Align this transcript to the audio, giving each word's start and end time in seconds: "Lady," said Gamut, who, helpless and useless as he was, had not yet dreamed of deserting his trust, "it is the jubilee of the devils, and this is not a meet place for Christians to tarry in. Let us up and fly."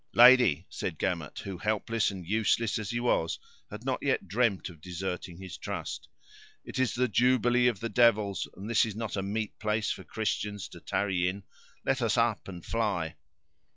"Lady," 0.15 0.65
said 0.67 0.97
Gamut, 0.97 1.37
who, 1.43 1.59
helpless 1.59 2.09
and 2.09 2.25
useless 2.25 2.79
as 2.79 2.89
he 2.89 2.99
was, 2.99 3.37
had 3.69 3.85
not 3.85 4.01
yet 4.01 4.27
dreamed 4.27 4.67
of 4.67 4.81
deserting 4.81 5.37
his 5.37 5.57
trust, 5.59 6.07
"it 6.65 6.79
is 6.79 6.95
the 6.95 7.07
jubilee 7.07 7.67
of 7.67 7.81
the 7.81 7.87
devils, 7.89 8.47
and 8.57 8.67
this 8.67 8.83
is 8.83 8.95
not 8.95 9.15
a 9.15 9.21
meet 9.21 9.59
place 9.59 9.91
for 9.91 10.03
Christians 10.03 10.67
to 10.69 10.79
tarry 10.79 11.27
in. 11.27 11.43
Let 11.85 12.01
us 12.01 12.17
up 12.17 12.47
and 12.47 12.65
fly." 12.65 13.15